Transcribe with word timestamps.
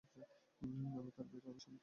আমি 0.97 1.11
তার 1.11 1.25
বাইরে, 1.25 1.47
আমি 1.51 1.59
শান্তি। 1.59 1.79